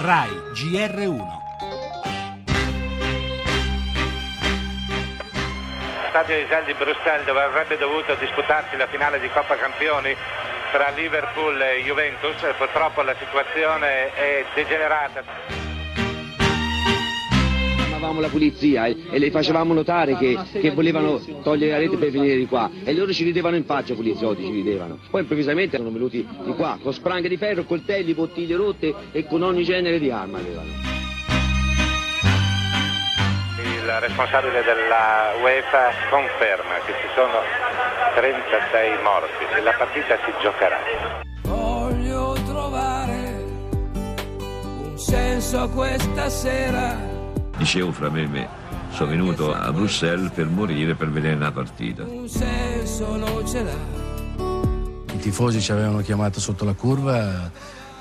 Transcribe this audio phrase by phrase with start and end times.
[0.00, 1.26] RAI GR1.
[6.10, 10.14] Stadio Isel di Bruxelles dove avrebbe dovuto disputarsi la finale di Coppa Campioni
[10.70, 15.67] tra Liverpool e Juventus, purtroppo la situazione è degenerata
[17.98, 22.10] chiamavamo la polizia e, e le facevamo notare che, che, volevano togliere la rete per
[22.10, 24.98] venire di qua e loro ci ridevano in faccia, i poliziotti ci ridevano.
[25.10, 29.42] Poi improvvisamente sono venuti di qua con spranghe di ferro, coltelli, bottiglie rotte e con
[29.42, 30.68] ogni genere di arma avevano.
[33.64, 37.40] Il responsabile della UEFA conferma che ci sono
[38.14, 40.78] 36 morti e la partita si giocherà.
[41.42, 43.46] Voglio trovare
[43.94, 47.17] un senso a questa sera
[47.58, 48.48] Dicevo fra me e me,
[48.92, 52.04] sono venuto a Bruxelles per morire, per vedere una partita.
[52.04, 53.96] Un senso non ce l'ha.
[55.12, 57.50] I tifosi ci avevano chiamato sotto la curva,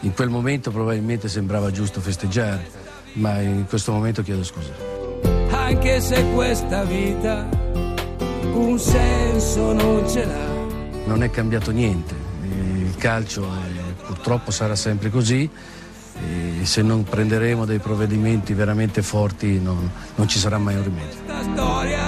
[0.00, 2.68] in quel momento probabilmente sembrava giusto festeggiare,
[3.14, 4.72] ma in questo momento chiedo scusa.
[5.50, 7.48] Anche se questa vita
[8.52, 10.54] un senso non ce l'ha.
[11.06, 15.48] Non è cambiato niente, il calcio è, purtroppo sarà sempre così
[16.20, 22.05] e se non prenderemo dei provvedimenti veramente forti non, non ci sarà mai un rimedio.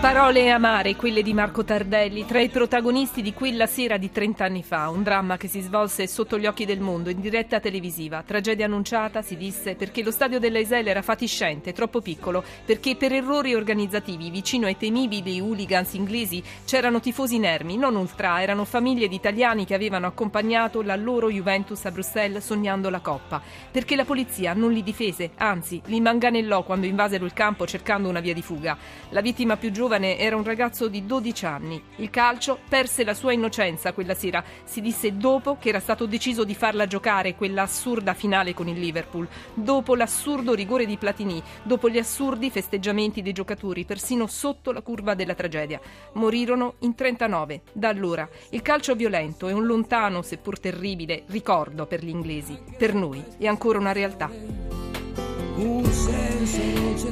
[0.00, 4.62] Parole amare, quelle di Marco Tardelli, tra i protagonisti di quella sera di 30 anni
[4.62, 8.22] fa, un dramma che si svolse sotto gli occhi del mondo, in diretta televisiva.
[8.22, 13.54] Tragedia annunciata, si disse, perché lo stadio dell'Aisel era fatiscente, troppo piccolo, perché per errori
[13.54, 19.66] organizzativi, vicino ai temibili hooligans inglesi, c'erano tifosi inermi, non ultra, erano famiglie di italiani
[19.66, 23.42] che avevano accompagnato la loro Juventus a Bruxelles sognando la Coppa.
[23.70, 28.20] Perché la polizia non li difese, anzi, li manganellò quando invasero il campo cercando una
[28.20, 28.78] via di fuga.
[29.10, 31.82] La vittima più giovane giovane era un ragazzo di 12 anni.
[31.96, 36.44] Il calcio perse la sua innocenza quella sera, si disse dopo che era stato deciso
[36.44, 41.88] di farla giocare quella assurda finale con il Liverpool, dopo l'assurdo rigore di Platini, dopo
[41.88, 45.80] gli assurdi festeggiamenti dei giocatori, persino sotto la curva della tragedia.
[46.12, 47.62] Morirono in 39.
[47.72, 52.56] Da allora il calcio violento è un lontano, seppur terribile, ricordo per gli inglesi.
[52.78, 54.69] Per noi è ancora una realtà.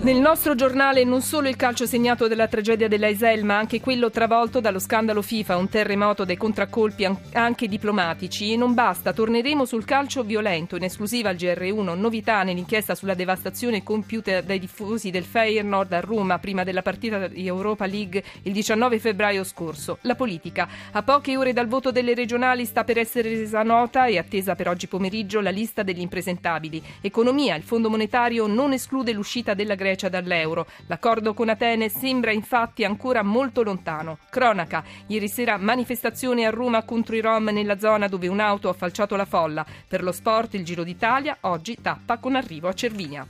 [0.00, 4.58] Nel nostro giornale non solo il calcio segnato dalla tragedia dell'Aisel, ma anche quello travolto
[4.58, 8.52] dallo scandalo FIFA, un terremoto dei contraccolpi anche diplomatici.
[8.52, 13.82] E non basta, torneremo sul calcio violento, in esclusiva al GR1, novità nell'inchiesta sulla devastazione
[13.82, 18.98] compiuta dai diffusi del Feyenoord a Roma prima della partita di Europa League il 19
[18.98, 19.98] febbraio scorso.
[20.02, 20.68] La politica.
[20.92, 24.68] A poche ore dal voto delle regionali sta per essere resa nota e attesa per
[24.68, 26.82] oggi pomeriggio la lista degli impresentabili.
[27.02, 30.66] Economia, il Fondo Monetario non esclude l'uscita della Grecia dall'euro.
[30.86, 34.18] L'accordo con Atene sembra infatti ancora molto lontano.
[34.30, 34.84] Cronaca.
[35.06, 39.24] Ieri sera manifestazione a Roma contro i Rom nella zona dove un'auto ha falciato la
[39.24, 39.64] folla.
[39.86, 43.26] Per lo sport il Giro d'Italia oggi tappa con arrivo a Cervinia.